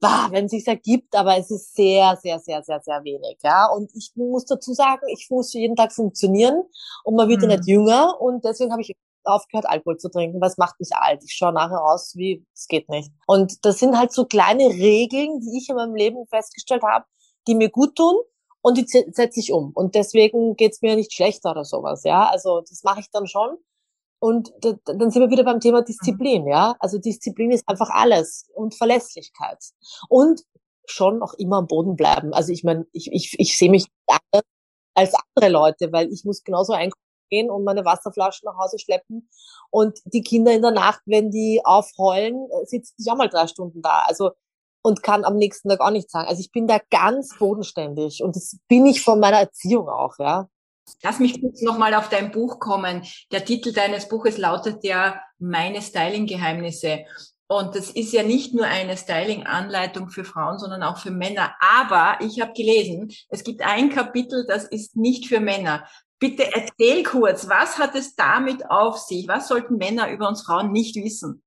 [0.00, 3.38] bah, wenn es sich ergibt, aber es ist sehr, sehr, sehr, sehr, sehr wenig.
[3.42, 6.62] Ja, und ich muss dazu sagen, ich muss jeden Tag funktionieren
[7.04, 7.50] und man wird mhm.
[7.50, 10.90] ja nicht jünger und deswegen habe ich aufgehört, Alkohol zu trinken, weil es macht mich
[10.94, 11.22] alt.
[11.24, 13.10] Ich schaue nachher aus, wie es geht nicht.
[13.26, 17.04] Und das sind halt so kleine Regeln, die ich in meinem Leben festgestellt habe,
[17.46, 18.16] die mir gut tun
[18.62, 19.72] und die setze ich um.
[19.74, 22.02] Und deswegen geht's mir nicht schlechter oder sowas.
[22.04, 23.56] Ja, also das mache ich dann schon.
[24.20, 26.76] Und dann sind wir wieder beim Thema Disziplin, ja.
[26.78, 29.58] Also Disziplin ist einfach alles und Verlässlichkeit.
[30.08, 30.42] Und
[30.86, 32.34] schon auch immer am Boden bleiben.
[32.34, 34.44] Also ich meine, ich, ich, ich sehe mich anders
[34.94, 37.00] als andere Leute, weil ich muss genauso einkaufen
[37.48, 39.28] und meine Wasserflaschen nach Hause schleppen.
[39.70, 43.46] Und die Kinder in der Nacht, wenn die aufheulen, äh, sitzen ich auch mal drei
[43.46, 44.02] Stunden da.
[44.06, 44.32] Also
[44.82, 46.28] und kann am nächsten Tag auch nichts sagen.
[46.28, 50.48] Also ich bin da ganz bodenständig und das bin ich von meiner Erziehung auch, ja.
[51.02, 53.02] Lass mich kurz nochmal auf dein Buch kommen.
[53.32, 57.04] Der Titel deines Buches lautet ja Meine Styling-Geheimnisse.
[57.48, 61.52] Und das ist ja nicht nur eine Styling-Anleitung für Frauen, sondern auch für Männer.
[61.60, 65.84] Aber ich habe gelesen, es gibt ein Kapitel, das ist nicht für Männer.
[66.20, 69.26] Bitte erzähl kurz, was hat es damit auf sich?
[69.26, 71.42] Was sollten Männer über uns Frauen nicht wissen?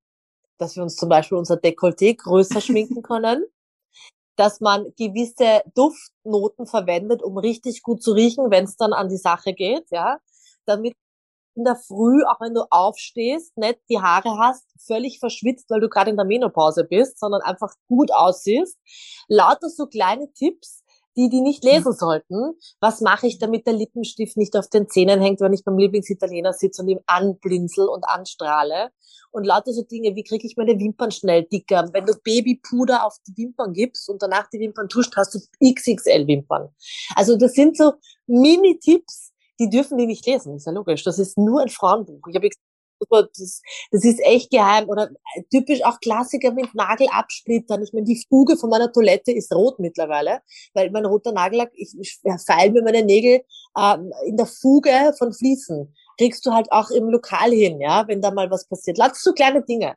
[0.58, 3.46] Dass wir uns zum Beispiel unser Dekolleté größer schminken können
[4.36, 9.18] dass man gewisse Duftnoten verwendet, um richtig gut zu riechen, wenn es dann an die
[9.18, 10.18] Sache geht, ja,
[10.66, 10.96] damit
[11.56, 15.90] in der Früh, auch wenn du aufstehst, nicht die Haare hast, völlig verschwitzt, weil du
[15.90, 18.78] gerade in der Menopause bist, sondern einfach gut aussiehst.
[19.28, 20.83] Lauter so kleine Tipps,
[21.16, 21.98] die die nicht lesen mhm.
[21.98, 22.54] sollten.
[22.80, 26.54] Was mache ich, damit der Lippenstift nicht auf den Zähnen hängt, wenn ich beim Lieblingsitaliener
[26.54, 28.90] sitze und ihm anblinzel und anstrahle?
[29.32, 31.90] Und lauter so Dinge, wie kriege ich meine Wimpern schnell dicker?
[31.92, 36.70] Wenn du Babypuder auf die Wimpern gibst und danach die Wimpern tuscht, hast du XXL-Wimpern.
[37.16, 37.94] Also das sind so
[38.28, 41.04] Mini-Tipps, die dürfen die nicht lesen, ist ja logisch.
[41.04, 42.28] Das ist nur ein Frauenbuch.
[42.30, 42.48] Ich habe
[43.10, 43.62] das,
[43.92, 44.90] das ist echt geheim.
[44.90, 47.84] Oder äh, typisch auch Klassiker mit Nagelabsplittern.
[47.84, 50.42] Ich meine, die Fuge von meiner Toilette ist rot mittlerweile,
[50.74, 53.42] weil mein roter Nagellack, ich, ich feil mir meine Nägel
[53.78, 55.94] ähm, in der Fuge von Fließen.
[56.18, 58.98] Kriegst du halt auch im Lokal hin, ja, wenn da mal was passiert.
[58.98, 59.96] Lass so kleine Dinge.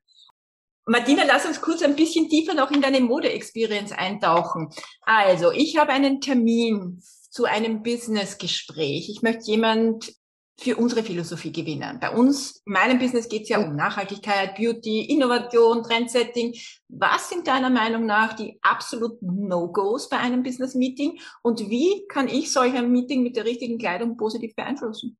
[0.88, 4.70] Martina, lass uns kurz ein bisschen tiefer noch in deine Mode-Experience eintauchen.
[5.02, 9.10] Also, ich habe einen Termin zu einem Business-Gespräch.
[9.10, 10.14] Ich möchte jemand
[10.58, 11.98] für unsere Philosophie gewinnen.
[12.00, 16.54] Bei uns, in meinem Business geht es ja um Nachhaltigkeit, Beauty, Innovation, Trendsetting.
[16.88, 22.52] Was sind deiner Meinung nach die absoluten No-Gos bei einem Business-Meeting und wie kann ich
[22.52, 25.18] solch ein Meeting mit der richtigen Kleidung positiv beeinflussen?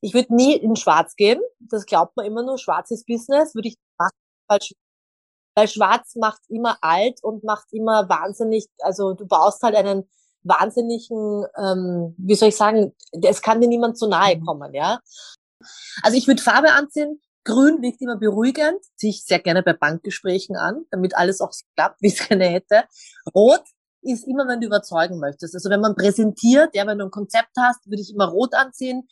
[0.00, 1.40] Ich würde nie in Schwarz gehen.
[1.58, 2.56] Das glaubt man immer nur.
[2.58, 3.54] Schwarz ist Business.
[3.54, 3.76] Würde ich
[4.48, 4.72] falsch
[5.54, 10.08] Weil Schwarz macht immer alt und macht immer wahnsinnig, also du baust halt einen
[10.44, 14.44] wahnsinnigen, ähm, wie soll ich sagen, es kann dir niemand zu nahe mhm.
[14.44, 15.00] kommen, ja.
[16.02, 20.56] Also ich würde Farbe anziehen, Grün wirkt immer beruhigend, ziehe ich sehr gerne bei Bankgesprächen
[20.56, 22.84] an, damit alles auch so klappt, wie es gerne hätte.
[23.34, 23.62] Rot
[24.02, 25.54] ist immer, wenn du überzeugen möchtest.
[25.54, 29.08] Also wenn man präsentiert, ja, wenn du ein Konzept hast, würde ich immer rot anziehen.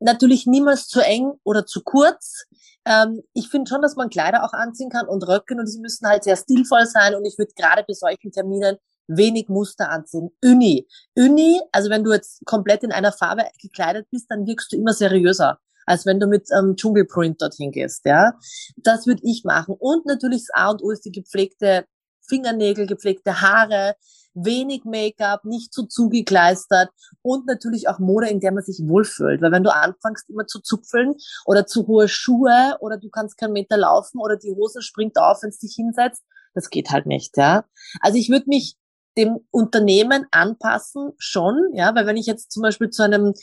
[0.00, 2.44] Natürlich niemals zu eng oder zu kurz.
[2.84, 6.06] Ähm, ich finde schon, dass man Kleider auch anziehen kann und Röcken und sie müssen
[6.06, 10.30] halt sehr stilvoll sein und ich würde gerade bei solchen Terminen wenig Muster anziehen.
[10.42, 10.86] Uni.
[11.16, 14.92] Uni, also wenn du jetzt komplett in einer Farbe gekleidet bist, dann wirkst du immer
[14.92, 18.32] seriöser als wenn du mit ähm, Dschungelprint dorthin gehst, ja.
[18.76, 19.74] Das würde ich machen.
[19.78, 21.84] Und natürlich das A und O ist die gepflegte
[22.26, 23.94] Fingernägel, gepflegte Haare,
[24.34, 26.90] wenig Make-up, nicht zu zugekleistert
[27.22, 29.40] und natürlich auch Mode, in der man sich wohlfühlt.
[29.40, 31.14] Weil wenn du anfängst immer zu zupfeln
[31.46, 35.42] oder zu hohe Schuhe oder du kannst keinen Meter laufen oder die Hose springt auf,
[35.42, 36.22] wenn es dich hinsetzt,
[36.54, 37.64] das geht halt nicht, ja.
[38.00, 38.76] Also ich würde mich
[39.16, 43.34] dem Unternehmen anpassen schon, ja, weil wenn ich jetzt zum Beispiel zu einem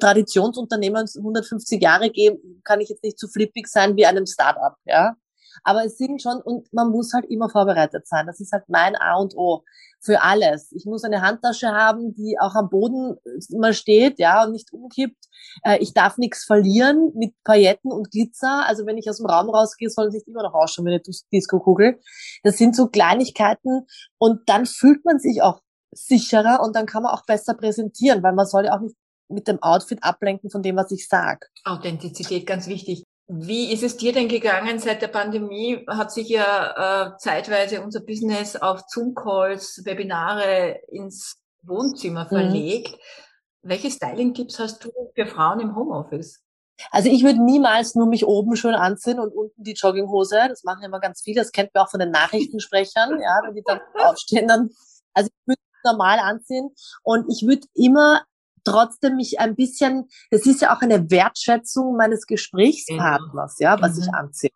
[0.00, 5.16] Traditionsunternehmen 150 Jahre gehe, kann ich jetzt nicht so flippig sein wie einem Startup, ja.
[5.62, 8.26] Aber es sind schon, und man muss halt immer vorbereitet sein.
[8.26, 9.62] Das ist halt mein A und O
[10.00, 10.70] für alles.
[10.72, 13.16] Ich muss eine Handtasche haben, die auch am Boden
[13.48, 15.24] immer steht, ja, und nicht umkippt.
[15.62, 18.66] Äh, ich darf nichts verlieren mit Pailletten und Glitzer.
[18.66, 21.02] Also wenn ich aus dem Raum rausgehe, soll es nicht immer noch ausschauen wie eine
[21.32, 22.00] Disco-Kugel.
[22.42, 23.86] Das sind so Kleinigkeiten
[24.18, 25.60] und dann fühlt man sich auch
[25.92, 28.96] sicherer und dann kann man auch besser präsentieren, weil man soll ja auch nicht
[29.28, 31.46] mit dem Outfit ablenken von dem, was ich sage.
[31.64, 33.04] Authentizität, ganz wichtig.
[33.26, 35.84] Wie ist es dir denn gegangen seit der Pandemie?
[35.88, 42.28] Hat sich ja äh, zeitweise unser Business auf Zoom-Calls, Webinare ins Wohnzimmer mhm.
[42.28, 42.92] verlegt.
[42.92, 43.68] Mhm.
[43.68, 46.44] Welche Styling-Tipps hast du für Frauen im Homeoffice?
[46.90, 50.46] Also ich würde niemals nur mich oben schön anziehen und unten die Jogginghose.
[50.48, 51.40] Das machen immer ganz viele.
[51.40, 54.70] Das kennt man auch von den Nachrichtensprechern, ja, wenn die dann aufstehen, dann.
[55.14, 56.70] Also ich würde normal anziehen
[57.02, 58.22] und ich würde immer
[58.64, 64.02] trotzdem mich ein bisschen, das ist ja auch eine Wertschätzung meines Gesprächspartners, ja, was mhm.
[64.02, 64.50] ich anziehe.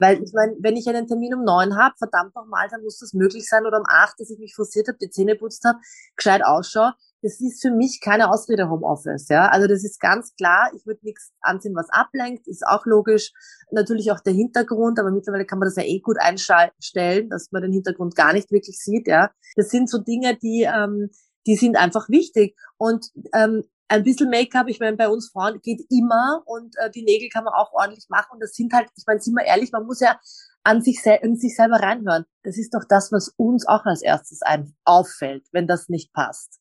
[0.00, 3.12] Weil ich meine, wenn ich einen Termin um neun habe, verdammt nochmal, dann muss das
[3.12, 5.78] möglich sein oder um acht, dass ich mich forciert habe, die Zähne putzt habe,
[6.16, 6.94] gescheit ausschaue.
[7.22, 9.48] Das ist für mich keine Ausrede Homeoffice, ja.
[9.48, 13.32] Also das ist ganz klar, ich würde nichts anziehen, was ablenkt, ist auch logisch.
[13.70, 17.62] Natürlich auch der Hintergrund, aber mittlerweile kann man das ja eh gut einstellen, dass man
[17.62, 19.30] den Hintergrund gar nicht wirklich sieht, ja.
[19.54, 21.10] Das sind so Dinge, die, ähm,
[21.46, 22.56] die sind einfach wichtig.
[22.76, 27.04] Und ähm, ein bisschen Make-up, ich meine, bei uns Frauen geht immer und äh, die
[27.04, 28.32] Nägel kann man auch ordentlich machen.
[28.32, 30.18] Und das sind halt, ich meine, sind wir ehrlich, man muss ja
[30.62, 32.24] an sich, in sich selber reinhören.
[32.42, 36.60] Das ist doch das, was uns auch als erstes ein auffällt, wenn das nicht passt.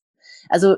[0.49, 0.77] Also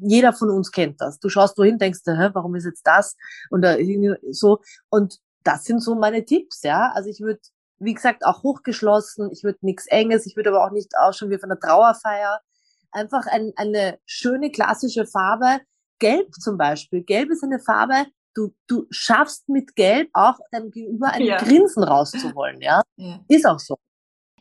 [0.00, 1.18] jeder von uns kennt das.
[1.18, 3.16] Du schaust wohin, denkst hä, warum ist jetzt das?
[3.50, 4.60] Und äh, so.
[4.88, 6.92] Und das sind so meine Tipps, ja.
[6.94, 7.40] Also ich würde,
[7.78, 9.30] wie gesagt, auch hochgeschlossen.
[9.30, 10.26] Ich würde nichts Enges.
[10.26, 12.40] Ich würde aber auch nicht ausschauen wie von einer Trauerfeier
[12.92, 15.60] einfach ein, eine schöne klassische Farbe.
[15.98, 17.02] Gelb zum Beispiel.
[17.02, 21.36] Gelb ist eine Farbe, du, du schaffst mit Gelb auch deinem Gegenüber ein ja.
[21.36, 22.82] Grinsen rauszuholen, ja?
[22.96, 23.20] ja?
[23.28, 23.78] Ist auch so.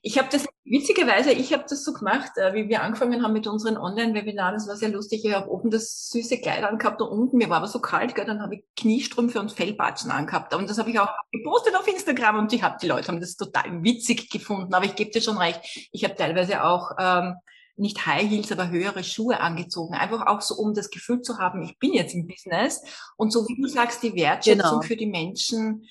[0.04, 3.46] Ich habe das, witzigerweise, ich habe das so gemacht, äh, wie wir angefangen haben mit
[3.46, 7.38] unseren Online-Webinaren, das war sehr lustig, ich habe oben das süße Kleid angehabt und unten,
[7.38, 10.80] mir war aber so kalt, gell, dann habe ich Kniestrümpfe und Fellbatschen angehabt und das
[10.80, 14.32] habe ich auch gepostet auf Instagram und die, hab, die Leute haben das total witzig
[14.32, 15.62] gefunden, aber ich gebe dir schon recht,
[15.92, 17.36] ich habe teilweise auch ähm,
[17.82, 19.96] nicht High Heels, aber höhere Schuhe angezogen.
[19.96, 22.82] Einfach auch so, um das Gefühl zu haben, ich bin jetzt im Business.
[23.18, 24.82] Und so wie du sagst, die Wertschätzung genau.
[24.82, 25.88] für die Menschen,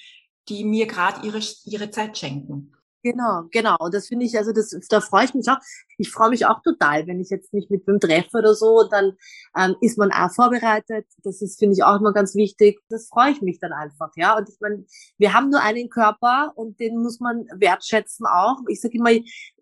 [0.48, 2.72] die mir gerade ihre, ihre Zeit schenken.
[3.02, 3.76] Genau, genau.
[3.78, 5.56] Und das finde ich, also das, da freue ich mich auch.
[5.96, 9.12] Ich freue mich auch total, wenn ich jetzt mich mit wem treffe oder so, dann
[9.56, 11.06] ähm, ist man auch vorbereitet.
[11.22, 12.78] Das ist, finde ich, auch immer ganz wichtig.
[12.90, 14.36] Das freue ich mich dann einfach, ja.
[14.36, 14.84] Und ich meine,
[15.18, 18.58] wir haben nur einen Körper und den muss man wertschätzen auch.
[18.68, 19.10] Ich sage immer,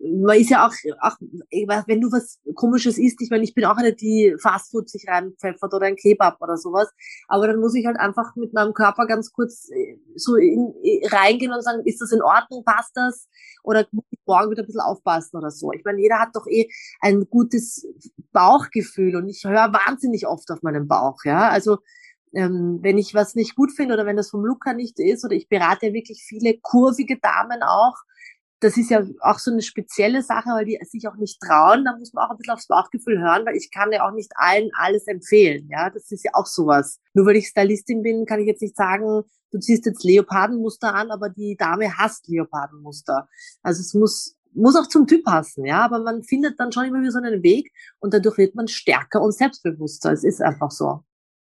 [0.00, 3.76] man ist ja auch, auch, wenn du was Komisches isst, ich meine, ich bin auch
[3.76, 6.88] eine, die Fastfood sich reinpfeffert oder ein Kebab oder sowas.
[7.28, 10.72] Aber dann muss ich halt einfach mit meinem Körper ganz kurz äh, so in,
[11.10, 13.27] reingehen und sagen, ist das in Ordnung, passt das?
[13.62, 15.72] Oder muss ich morgen wieder ein bisschen aufpassen oder so.
[15.72, 16.68] Ich meine, jeder hat doch eh
[17.00, 17.86] ein gutes
[18.32, 21.48] Bauchgefühl und ich höre wahnsinnig oft auf meinen Bauch, ja.
[21.48, 21.78] Also
[22.34, 25.34] ähm, wenn ich was nicht gut finde oder wenn das vom her nicht ist oder
[25.34, 27.96] ich berate ja wirklich viele kurvige Damen auch,
[28.60, 31.84] das ist ja auch so eine spezielle Sache, weil die sich auch nicht trauen.
[31.84, 34.32] Da muss man auch ein bisschen aufs Bauchgefühl hören, weil ich kann ja auch nicht
[34.34, 35.68] allen alles empfehlen.
[35.70, 36.98] Ja, das ist ja auch sowas.
[37.14, 41.10] Nur weil ich Stylistin bin, kann ich jetzt nicht sagen, du ziehst jetzt Leopardenmuster an,
[41.10, 43.28] aber die Dame hasst Leopardenmuster.
[43.62, 47.00] Also es muss, muss auch zum Typ passen, ja, aber man findet dann schon immer
[47.00, 50.12] wieder so einen Weg und dadurch wird man stärker und selbstbewusster.
[50.12, 51.04] Es ist einfach so.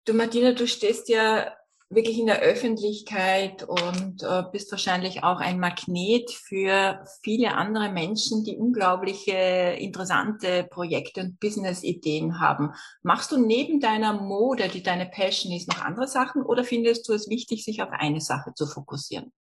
[0.05, 1.53] Du Martina, du stehst ja
[1.95, 8.45] wirklich in der Öffentlichkeit und äh, bist wahrscheinlich auch ein Magnet für viele andere Menschen,
[8.45, 12.73] die unglaubliche interessante Projekte und Business-Ideen haben.
[13.03, 17.13] Machst du neben deiner Mode, die deine Passion ist, noch andere Sachen oder findest du
[17.13, 19.33] es wichtig, sich auf eine Sache zu fokussieren?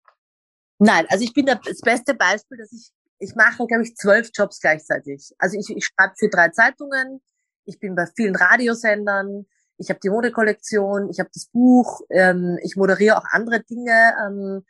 [0.78, 4.60] Nein, also ich bin das beste Beispiel, dass ich, ich mache, glaube ich, zwölf Jobs
[4.60, 5.32] gleichzeitig.
[5.38, 7.22] Also ich, ich schreibe für drei Zeitungen,
[7.64, 9.46] ich bin bei vielen Radiosendern,
[9.82, 14.14] ich habe die Modekollektion, ich habe das Buch, ähm, ich moderiere auch andere Dinge.
[14.24, 14.64] Ähm,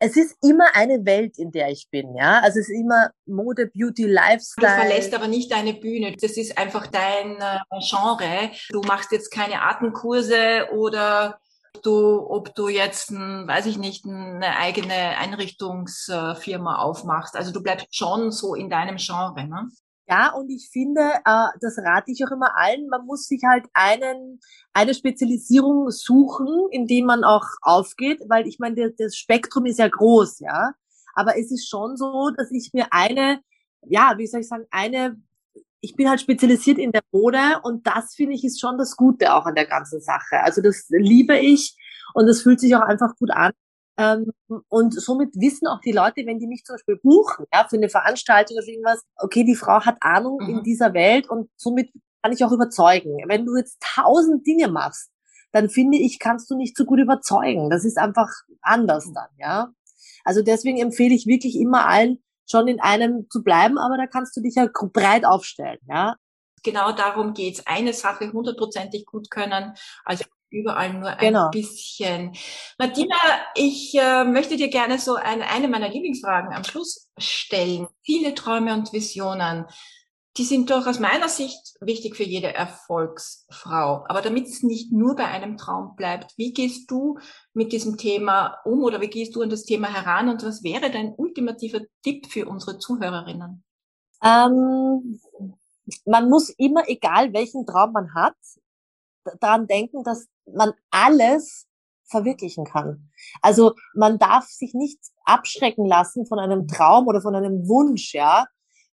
[0.00, 2.40] es ist immer eine Welt, in der ich bin, ja.
[2.40, 4.66] Also es ist immer Mode, Beauty, Lifestyle.
[4.66, 6.14] Du verlässt aber nicht deine Bühne.
[6.20, 8.50] Das ist einfach dein äh, Genre.
[8.70, 11.38] Du machst jetzt keine Artenkurse oder
[11.82, 17.36] du, ob du jetzt, ein, weiß ich nicht, eine eigene Einrichtungsfirma aufmachst.
[17.36, 19.68] Also du bleibst schon so in deinem Genre, ne?
[20.06, 23.64] Ja, und ich finde, äh, das rate ich auch immer allen, man muss sich halt
[23.72, 24.38] einen,
[24.74, 29.88] eine Spezialisierung suchen, in dem man auch aufgeht, weil ich meine, das Spektrum ist ja
[29.88, 30.72] groß, ja.
[31.14, 33.40] Aber es ist schon so, dass ich mir eine,
[33.82, 35.16] ja, wie soll ich sagen, eine,
[35.80, 39.34] ich bin halt spezialisiert in der Mode und das finde ich ist schon das Gute
[39.34, 40.42] auch an der ganzen Sache.
[40.42, 41.76] Also das liebe ich
[42.14, 43.52] und das fühlt sich auch einfach gut an.
[43.96, 44.32] Ähm,
[44.68, 47.88] und somit wissen auch die Leute, wenn die mich zum Beispiel buchen, ja, für eine
[47.88, 50.48] Veranstaltung oder irgendwas, okay, die Frau hat Ahnung mhm.
[50.48, 53.16] in dieser Welt und somit kann ich auch überzeugen.
[53.28, 55.10] Wenn du jetzt tausend Dinge machst,
[55.52, 57.70] dann finde ich, kannst du nicht so gut überzeugen.
[57.70, 58.28] Das ist einfach
[58.60, 59.68] anders dann, ja.
[60.24, 62.18] Also deswegen empfehle ich wirklich immer allen,
[62.50, 66.16] schon in einem zu bleiben, aber da kannst du dich ja breit aufstellen, ja.
[66.64, 67.66] Genau darum geht's.
[67.66, 70.24] Eine Sache hundertprozentig gut können, also
[70.54, 71.50] überall nur ein genau.
[71.50, 72.32] bisschen.
[72.78, 73.16] Martina,
[73.54, 77.88] ich äh, möchte dir gerne so eine, eine meiner Lieblingsfragen am Schluss stellen.
[78.02, 79.66] Viele Träume und Visionen,
[80.36, 84.04] die sind doch aus meiner Sicht wichtig für jede Erfolgsfrau.
[84.08, 87.18] Aber damit es nicht nur bei einem Traum bleibt, wie gehst du
[87.52, 90.90] mit diesem Thema um oder wie gehst du an das Thema heran und was wäre
[90.90, 93.62] dein ultimativer Tipp für unsere Zuhörerinnen?
[94.24, 95.20] Ähm,
[96.04, 98.36] man muss immer, egal welchen Traum man hat,
[99.40, 101.66] daran denken, dass man alles
[102.06, 103.10] verwirklichen kann.
[103.40, 108.46] Also man darf sich nicht abschrecken lassen von einem Traum oder von einem Wunsch, ja,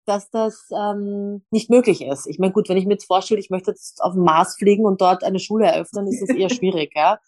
[0.04, 2.26] dass das ähm, nicht möglich ist.
[2.26, 4.84] Ich meine, gut, wenn ich mir jetzt vorstelle, ich möchte jetzt auf den Mars fliegen
[4.84, 7.18] und dort eine Schule eröffnen, ist es eher schwierig, ja.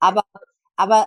[0.00, 0.22] Aber,
[0.76, 1.06] aber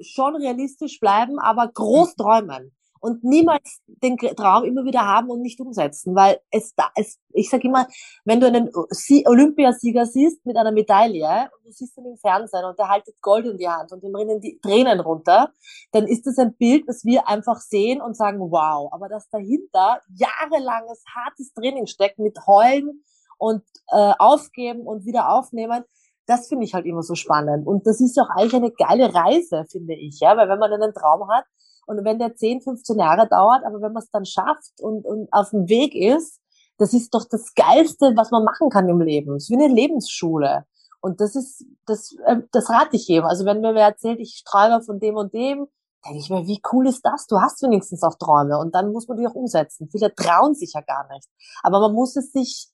[0.00, 5.60] schon realistisch bleiben, aber groß träumen und niemals den Traum immer wieder haben und nicht
[5.60, 7.88] umsetzen, weil es da, es, ich sage immer,
[8.24, 12.78] wenn du einen Olympiasieger siehst mit einer Medaille und du siehst ihn im Fernsehen und
[12.78, 15.52] der haltet Gold in die Hand und ihm rinnen die Tränen runter,
[15.90, 20.00] dann ist das ein Bild, das wir einfach sehen und sagen, wow, aber dass dahinter
[20.14, 23.02] jahrelanges hartes Training steckt mit Heulen
[23.36, 25.82] und äh, aufgeben und wieder aufnehmen,
[26.26, 27.66] das finde ich halt immer so spannend.
[27.66, 30.94] Und das ist auch eigentlich eine geile Reise, finde ich, ja, weil wenn man einen
[30.94, 31.46] Traum hat,
[31.86, 35.32] und wenn der 10, 15 Jahre dauert, aber wenn man es dann schafft und, und
[35.32, 36.40] auf dem Weg ist,
[36.78, 39.36] das ist doch das Geilste, was man machen kann im Leben.
[39.36, 40.64] Es ist wie eine Lebensschule.
[41.00, 43.24] Und das ist, das, äh, das rate ich jedem.
[43.24, 45.66] Also wenn mir wer erzählt, ich träume von dem und dem,
[46.04, 47.26] denke ich mir, wie cool ist das?
[47.26, 49.88] Du hast wenigstens auch Träume und dann muss man die auch umsetzen.
[49.90, 51.28] Viele trauen sich ja gar nicht.
[51.62, 52.68] Aber man muss es sich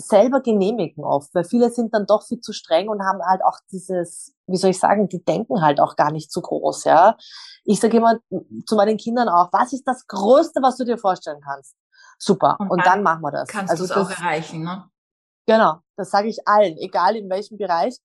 [0.00, 3.58] selber genehmigen oft, weil viele sind dann doch viel zu streng und haben halt auch
[3.70, 7.16] dieses, wie soll ich sagen, die denken halt auch gar nicht so groß, ja.
[7.64, 8.18] Ich sage immer
[8.66, 11.76] zu meinen Kindern auch, was ist das Größte, was du dir vorstellen kannst?
[12.18, 12.56] Super.
[12.58, 13.48] Und, und dann, dann, machen wir das.
[13.48, 14.84] Kannst also du es auch erreichen, ne?
[15.46, 17.98] Genau, das sage ich allen, egal in welchem Bereich.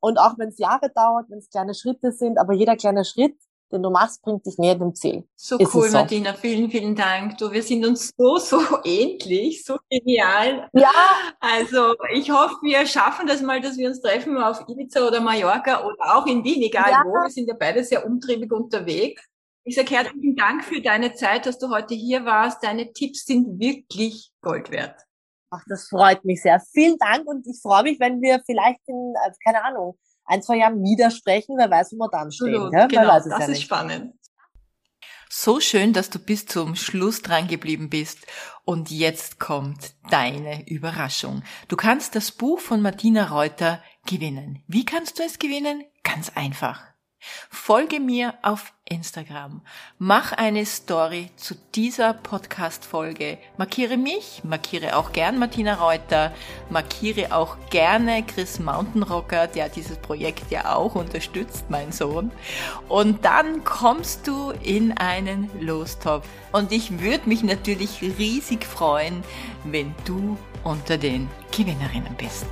[0.00, 3.36] Und auch wenn es Jahre dauert, wenn es kleine Schritte sind, aber jeder kleine Schritt
[3.74, 5.24] den du machst, bringt dich näher dem Ziel.
[5.36, 5.98] So Ist cool, so.
[5.98, 6.32] Martina.
[6.32, 7.36] Vielen, vielen Dank.
[7.36, 10.68] Du, wir sind uns so, so ähnlich, so genial.
[10.72, 10.90] Ja.
[11.40, 15.84] Also, ich hoffe, wir schaffen das mal, dass wir uns treffen auf Ibiza oder Mallorca
[15.84, 17.02] oder auch in Wien, egal ja.
[17.04, 17.12] wo.
[17.12, 19.22] Wir sind ja beide sehr umtriebig unterwegs.
[19.64, 22.62] Ich sage herzlichen Dank für deine Zeit, dass du heute hier warst.
[22.62, 25.04] Deine Tipps sind wirklich Gold wert.
[25.50, 26.60] Ach, das freut mich sehr.
[26.72, 30.58] Vielen Dank und ich freue mich, wenn wir vielleicht in, äh, keine Ahnung, ein, zwei
[30.58, 32.54] Jahren widersprechen, wer weiß, wo wir dann stehen.
[32.54, 32.86] Absolut, ja?
[32.86, 34.14] Genau, das ja ist spannend.
[35.36, 38.24] So schön, dass du bis zum Schluss dran geblieben bist.
[38.64, 41.42] Und jetzt kommt deine Überraschung.
[41.66, 44.62] Du kannst das Buch von Martina Reuter gewinnen.
[44.68, 45.82] Wie kannst du es gewinnen?
[46.04, 46.93] Ganz einfach.
[47.50, 49.62] Folge mir auf Instagram.
[49.98, 53.38] Mach eine Story zu dieser Podcast-Folge.
[53.56, 56.32] Markiere mich, markiere auch gern Martina Reuter,
[56.68, 62.30] markiere auch gerne Chris Mountainrocker, der dieses Projekt ja auch unterstützt, mein Sohn.
[62.88, 66.28] Und dann kommst du in einen Lostopf.
[66.52, 69.24] Und ich würde mich natürlich riesig freuen,
[69.64, 72.46] wenn du unter den Gewinnerinnen bist.